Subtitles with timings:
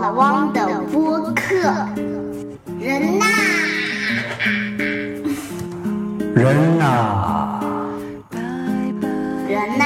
[0.00, 1.54] 老汪的播客，
[2.80, 3.24] 人呐，
[6.34, 7.60] 人呐，
[9.48, 9.84] 人呐.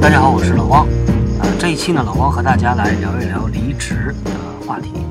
[0.00, 0.86] 大家好，我是老汪。
[1.40, 4.30] 啊，这一期呢，老汪和大家来聊一聊离职的
[4.66, 5.03] 话题。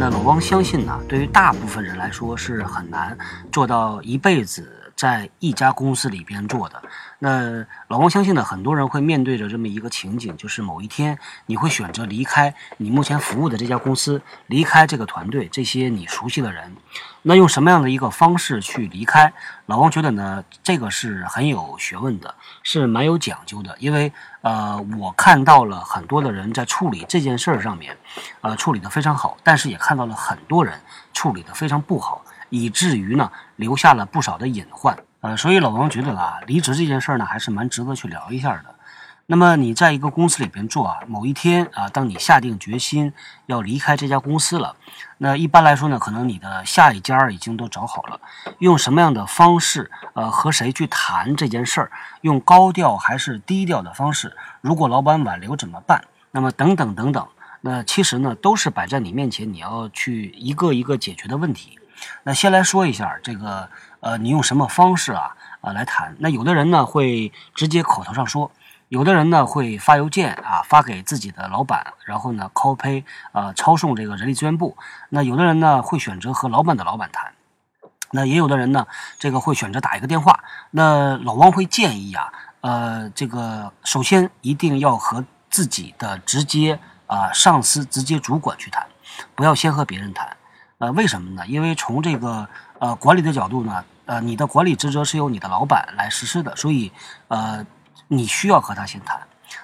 [0.00, 3.18] 那老汪相信呢，对于大部分人来说是很难
[3.50, 4.64] 做到一辈子
[4.98, 6.82] 在一家公司里边做的。
[7.20, 11.16] 那老王相信呢，很多人会面对着这么一个情景，就是某一天
[11.46, 16.76] 你会选择离开你目前服务的这家公司，离开这个团队，这些你熟悉的人。
[17.22, 19.32] 那用什么样的一个方式去离开？
[19.66, 22.34] 老王觉得呢，这个是很有学问的，
[22.64, 23.76] 是蛮有讲究的。
[23.78, 27.96] 因为呃，我看到了很多的人在处理这件事儿上面，
[28.40, 30.80] 呃，处理得非常好，但是也看到了很多人
[31.12, 34.96] 处理得非常不好，以至于呢，留下了不少的隐患。
[35.20, 38.74] 呃，所以老王觉得啊，离职这件事儿呢，还是蛮值得去聊一下的。
[39.30, 43.12] 那么你在一个公司里边做啊，某一天啊，当你下定决心
[43.44, 44.74] 要离开这家公司了，
[45.18, 48.18] 那一般来说呢，可能你的下一家已经都找好了，
[48.60, 51.90] 用什么样的方式，呃，和谁去谈这件事儿，
[52.22, 56.02] 用高调还是低调的方式，如果老板挽留怎么办？
[56.30, 57.26] 那么等等等等，
[57.60, 61.78] 那其实呢，都是摆在你面前，你要去一个一个解决的问题。
[62.22, 63.68] 那先来说一下这个，
[64.00, 66.16] 呃，你用什么方式啊，啊来谈？
[66.18, 68.50] 那有的人呢会直接口头上说。
[68.88, 74.74] 有的人呢会发邮件啊，发给自己的老板，然后呢 copy 啊抄送这个人力资源部。
[75.10, 77.34] 那有的人呢会选择和老板的老板谈，
[78.12, 78.86] 那也有的人呢
[79.18, 80.42] 这个会选择打一个电话。
[80.70, 82.32] 那老汪会建议啊，
[82.62, 88.86] 呃，这个首先一定要和自己的直接啊上司、直接主管去谈，
[89.34, 90.34] 不要先和别人谈。
[90.78, 91.46] 呃，为什么呢？
[91.46, 92.48] 因为从这个
[92.78, 96.90] 呃管理的角度呢，呃，你的管理职责是由你的老板来实施的，所以
[97.28, 97.64] 呃。
[98.10, 99.20] 你需要和他先谈。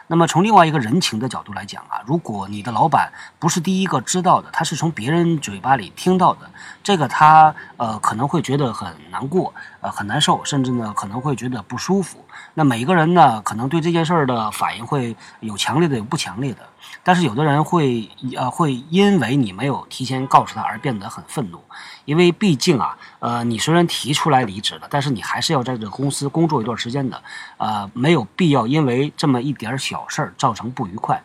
[0.06, 6.40] 那么从另外一个人情的角度来讲啊，如果你的老板不是第一个知道的，他是从别人嘴巴里听到的，
[6.82, 12.22] 这个他呃可能会觉得很难过，呃很难受，甚至呢可能会觉得不舒服。
[12.54, 16.60] 那每个人呢可能对这件事儿的反应会有强烈的，有不强烈的。
[17.02, 21.60] 但是有的人会呃会因为你没有提前告诉他而变得很愤怒，
[22.04, 27.22] 因为毕竟啊呃你虽然提出来离职了，但是你还是要在这个公司工作一段时间的，
[27.58, 31.22] 呃没有必要因为这么一点小事儿造成不愉快，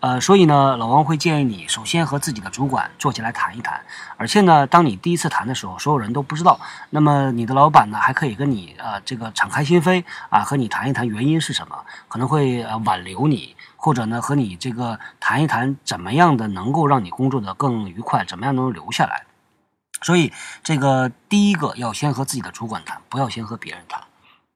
[0.00, 3.80] 呃所以呢老王会建议你首先和自己的主管坐起来谈一谈，
[4.16, 13.56] 而且呢当你第一次谈的时候，所有人都不知道，那么你的老板呢还可以跟你呃这个敞开心扉啊和你谈一谈原因是什么，可能会呃挽留你。
[13.78, 19.22] 或者呢，和你这个谈一谈，怎么样的能够让你工作的更愉快，怎么样能留下来？
[20.02, 20.32] 所以，
[20.64, 24.02] 这个第一个要先和自己的主管谈，不要先和别人谈。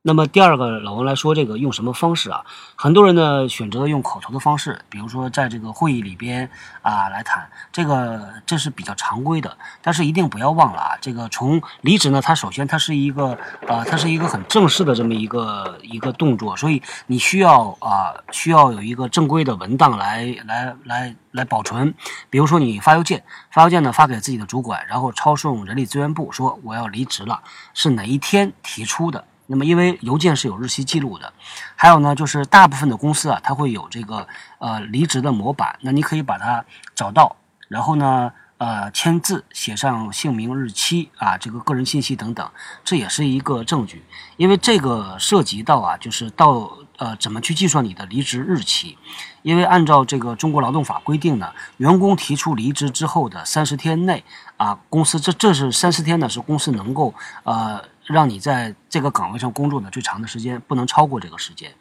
[0.03, 2.43] 那么第二个，老王来说这个用什么方式啊？
[2.75, 6.49] 很多人呢选择用口头的方式，比如说在这个会议里边
[6.81, 9.55] 啊来谈，这个这是比较常规的。
[9.83, 21.95] 但是一定不要忘了啊，这个从离职呢，它首先它是一个呃，它是一个很正式的这么一个一个动作，所以你需要啊需要有一个正规的文档来来来来保存。
[22.31, 27.43] 比如说你发邮件，发邮件呢发给自己的主管，然后抄送人力资源部说我要离职了，
[27.75, 29.27] 是哪一天提出的。
[29.53, 31.33] 那么，因为邮件是有日期记录的，
[31.75, 34.25] 还有呢，就是大部分的公司啊，它会有这个
[34.59, 37.35] 呃离职的模板，那你可以把它找到，
[37.67, 42.49] 然后呢，呃签字，写上姓名、日期啊，这个个人信息等等，
[42.85, 44.05] 这也是一个证据，
[44.37, 48.97] 因为这个涉及到啊，就是到呃怎么去计算你的离职日期，
[49.43, 54.23] 因为按照这个中国劳动法规定呢，员工提出离职之后的三十天内
[54.57, 57.13] 啊，公司这这是三十天呢，是公司能够
[57.43, 57.83] 呃。
[58.11, 61.73] 让你在这个岗位上工作的最长的时间不能超过这个时间，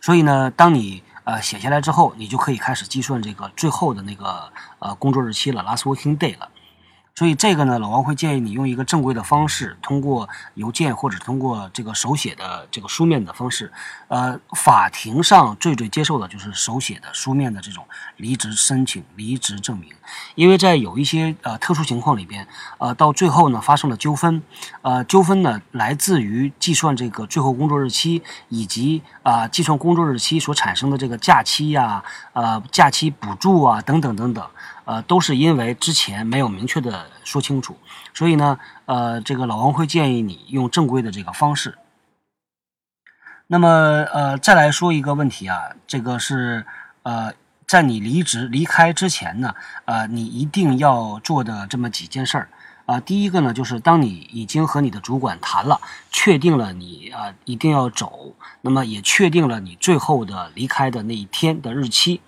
[0.00, 6.50] 所以呢，当你呃写下来之后，你就可以开始计算这个最后的那个呃工作日期了，last working day 了。
[7.18, 13.72] 所以这个呢，老王会建议你用一个正规的方式，通过邮件或者通过这个手写的这个书面的方式。
[14.08, 17.86] 呃，法庭上最最接受的就是手写的书面的这种
[18.18, 19.90] 离职申请、离职证明。
[20.34, 22.46] 因为在有一些呃特殊情况里边，
[22.76, 24.42] 呃，到最后呢发生了纠纷，
[24.82, 32.04] 呃，纠纷呢来自于计算这个最后工作日期以及啊计算工作日期所产生的这个假期呀、
[32.34, 34.46] 呃假期补助啊等等等等。
[34.86, 37.76] 呃，都是因为之前没有明确的说清楚，
[38.14, 41.76] 所以呢，呃，这个老王会建议你用正规的这个方式。
[43.48, 43.68] 那么，
[44.12, 46.64] 呃，再来说一个问题啊，这个是
[47.02, 47.32] 呃，
[47.66, 49.54] 在你离职离开之前呢，
[49.84, 52.48] 呃，你一定要做的这么几件事儿。
[52.86, 55.80] 啊、第一个呢，就是当你已经和你的主管谈了，
[56.12, 62.20] 确定了你啊、一定要走，那么也确定了你最后的离开的那一天的日期，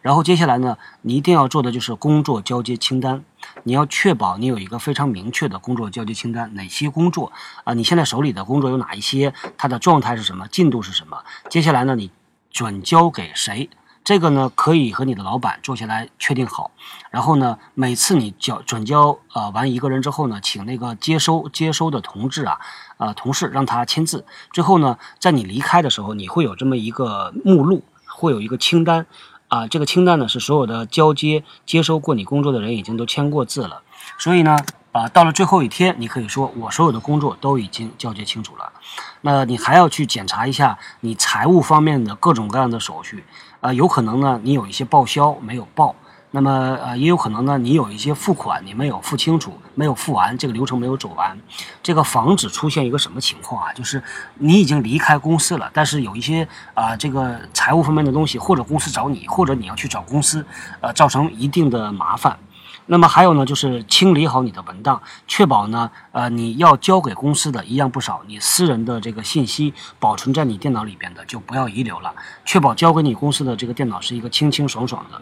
[0.00, 3.22] 然后接下来呢，你一定要做的就是工作交接清单。
[3.64, 7.30] 你要确保你有一个非常明确的工作交接清单，哪些工作
[7.64, 12.10] 啊、你现在手里的工作有哪一些，它的状态是什么，进度是什么，接下来呢，你
[12.50, 13.68] 转交给谁？
[14.06, 16.70] 这个呢，可以和你的老板坐下来确定好，
[17.10, 22.60] 然后呢，每次你交转交呃完一个人之后呢，请那个接收接收的同志啊，
[22.98, 24.24] 呃同事让他签字。
[24.52, 29.06] 最后呢，在你离开的时候，你会有这么一个目录，会有一个清单，
[29.48, 33.82] 啊、这个清单呢是所有的交接接收过你工作的人已经都签过字了，
[34.18, 34.56] 所以呢，
[34.96, 38.72] 啊、到了最后一天，你可以说我所有的工作都已经交接清楚了。
[39.20, 43.22] 那你还要去检查一下你财务方面的各种各样的手续，
[43.60, 45.94] 啊，有可能呢你有一些报销没有报，
[46.30, 51.38] 那么呃也有可能呢你有一些付款你没有付清楚，没有付完，这个流程没有走完，
[51.82, 53.70] 这个防止出现一个什么情况啊？
[53.74, 54.02] 就是
[54.36, 60.46] 你已经离开公司了，但是有一些啊、这个财务方面的东西，或者公司找你，或者你要去找公司，
[60.80, 62.38] 呃，造成一定的麻烦。
[62.86, 75.20] 那么还有呢，就是清理好你的文档，确保呢，呃，你要交给公司的一样不少，你私人的这个信息保存在你电脑里边的就不要遗留了，确保交给你公司的这个电脑是一个清清爽爽的。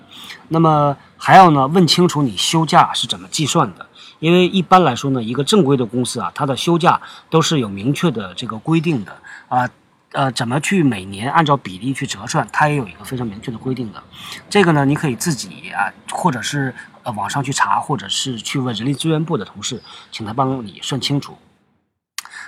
[0.48, 3.86] 那么还要呢，问清楚你休假是怎么计算的，
[4.18, 7.00] 因为一般来说呢，一个正规的公司啊，它的休假
[7.30, 9.16] 都是有明确的这个规定的
[9.48, 9.68] 啊。
[10.12, 14.00] 呃，怎么去每年按照比例去折算，它也有一个非常明确的规定的。
[14.48, 16.72] 这个呢，你可以自己啊，或者是
[17.04, 21.38] 呃网上去查，或者是去问人力资源部的同事，请他帮你算清楚。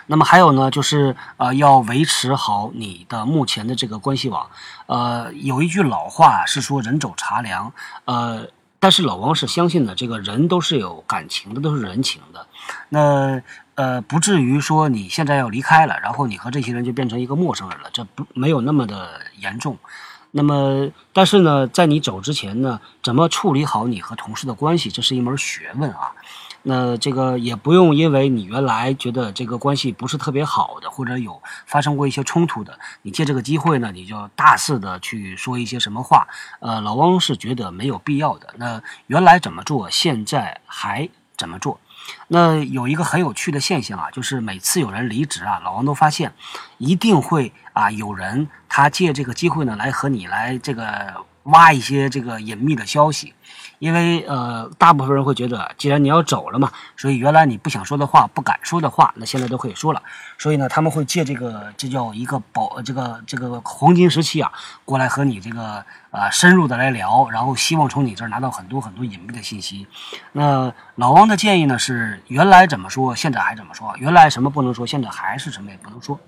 [0.08, 4.48] 那么还有呢，就是呃，要维持好你的目前的这个关系网。
[4.86, 7.72] 呃，有一句老话是说“人走茶凉”，
[8.06, 8.46] 呃，
[8.78, 12.46] 但是老王是相信的，这个人都是有感情的，都是人情的。
[12.88, 13.42] 那
[13.74, 19.76] 呃，不至于说你现在要离开了，然后你和这些人就变成一个陌生人了，这不没有那么的严重。
[20.36, 26.12] 那么，但是呢，在你走之前呢，怎么处理好你和同事的关系，这是一门学问啊。
[26.68, 36.28] 那这个也不用因为你原来觉得这个关系不是特别好的，或者有发生过一些冲突的，你借这个机会呢，你就大肆的去说一些什么话。
[36.60, 38.52] 呃，老汪是觉得没有必要的。
[38.58, 41.80] 那原来怎么做，现在还怎么做？
[42.28, 46.32] 那有一个很有趣的现象啊，就是每次有人离职啊，老王都发现，
[46.78, 51.14] 一定会啊有人他借这个机会呢来和你来这个
[51.46, 53.34] 挖一些这个隐秘的消息，
[53.78, 60.02] 因为呃大部分人会觉得，既然你要走了嘛，所以原来你不想说的话、不敢说的话，那现在都可以说了，
[60.38, 64.50] 所以呢他们会借这个这叫一个宝这个这个黄金时期啊，
[64.84, 69.86] 过来和你这个呃深入的来聊，然后希望从你这儿拿到很多很多隐秘的信息。
[70.32, 76.18] 那老王的建议呢是，原来怎么说，现在还怎么说；原来什么不能说，现在还是什么也不能说。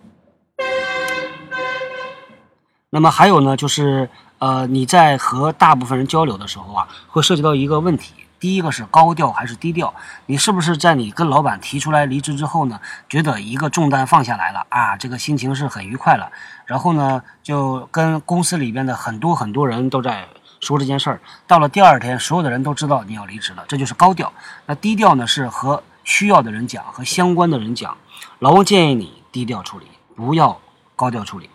[2.90, 8.14] 那么还有呢，就是呃，你在和大部分人交流的时候啊，会涉及到一个问题。
[8.40, 9.92] 第一个是高调还是低调？
[10.26, 16.30] 你是不是在你跟老板提出来离职之后呢，觉得一个重担放下来了啊，这个心情是很愉快了，
[16.64, 20.24] 然后呢，就跟公司里边的很多很多人都在
[20.60, 21.20] 说这件事儿。
[21.48, 24.32] 到了第二天，所有的人都知道你要离职了，这就是高调。
[24.66, 27.96] 那低调呢，是和需要的人讲，和相关的人讲。
[28.38, 30.56] 老王建议你低调处理，不要
[30.94, 31.50] 高调处理。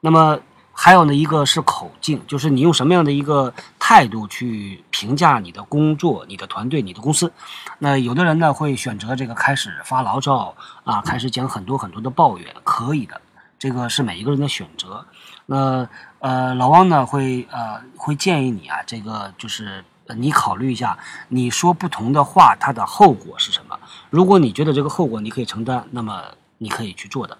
[0.00, 0.40] 那么
[0.74, 7.32] 还有呢，一个是口径，就是你用什么样的一个态度去评价你的工作、你的团队、你的公司。
[7.78, 13.20] 那有的人呢会选择这个开始发牢骚啊，开始讲很多很多的抱怨，可以的，
[13.58, 15.06] 这个是每一个人的选择。
[15.46, 15.88] 那
[16.18, 19.84] 呃，老汪呢会呃会建议你啊，这个就是。
[20.18, 23.74] 你考虑一下，你说不同的话，它的后果是什么？
[24.10, 26.22] 如果你觉得这个后果你可以承担，那么
[26.58, 27.38] 你可以去做的。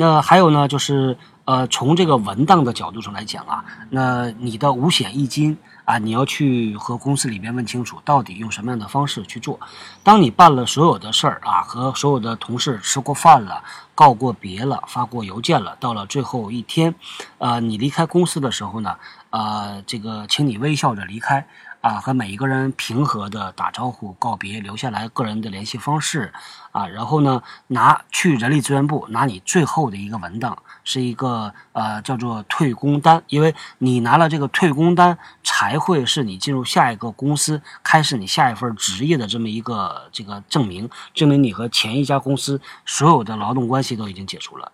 [0.00, 9.58] 那还有呢，就是呃，从这个文档的角度上来讲啊，那你的五险一金啊，你要去和公司里面问清楚，到底用什么样的方式去做。
[10.04, 13.60] 当你办了所有的事儿啊，和所有的同事吃过饭了，
[13.96, 16.94] 告过别了，发过邮件了，到了最后一天，
[17.38, 18.94] 呃，你离开公司的时候呢，
[19.30, 21.44] 呃，这个请你微笑着离开。
[21.80, 26.32] 啊，和每一个人平和的打招呼、告别，留下来个人的联系方式，
[26.72, 44.72] 啊，然后呢，拿去人力资源部拿你最后的一个文档，是一个呃叫做退工单，因为你拿了这个退工单，才会是你进入下一个公司，开始你下一份职业的这么一个这个证明，证明你和前一家公司所有的劳动关系都已经解除了。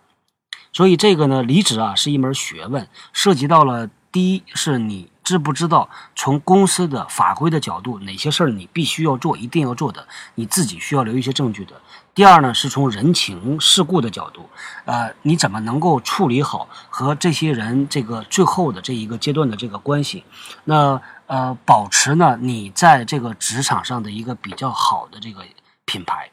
[0.73, 3.89] 所以这个呢，离职啊是一门学问，涉及到了。
[4.15, 11.73] 第一是你知不知道从公司的法规的角度，哪些事儿你必须要做，一定要做的，你自己需要留一些证据的。
[12.13, 14.49] 第二呢，是从人情世故的角度，
[14.85, 20.23] 呃，你怎么能够处理好和这些人这个最后的这一个阶段的这个关系？
[20.63, 25.43] 那呃，保持呢你在这个职场上的一个比较好的这个
[25.83, 26.31] 品牌。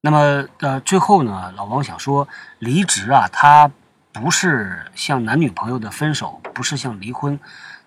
[0.00, 2.26] 那么呃，最后呢，老王想说，
[2.58, 3.70] 离职啊，他
[4.20, 7.38] 不是像男女朋友的分手，不是像离婚，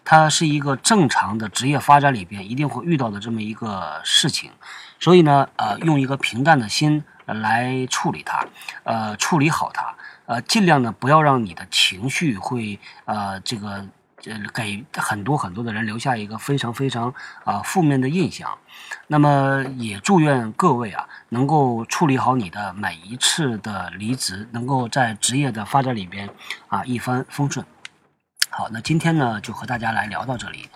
[0.06, 4.52] 它是一个正常的职业发展里边一定会遇到的这么一个事情。
[5.00, 8.46] 所以呢，呃，用一个平淡的心来处理它，
[8.84, 9.96] 呃，处理好它，
[10.28, 13.86] 呃，尽量呢不要让你的情绪会呃这个
[14.54, 18.50] 给很多很多的人留下一个非常非常啊负面的印象。
[19.08, 26.30] 那么也祝愿各位啊能够处理好你的每一次的离职，能够在职业的发展里边
[26.68, 27.66] 啊一帆风顺。
[28.50, 30.70] 好，那今天呢就和大家来聊到这里。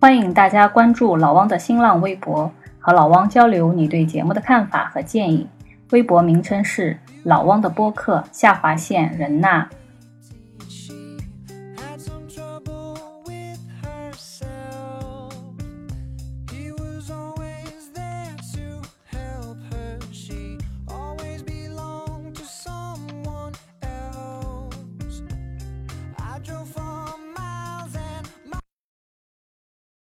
[0.00, 2.52] 欢迎大家关注老汪的新浪微博。
[2.82, 5.46] 和老汪交流你对节目的看法和建议，
[5.90, 9.68] 微博名称是老汪的播客下划线人呐。